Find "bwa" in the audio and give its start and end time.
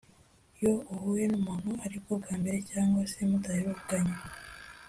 2.21-2.33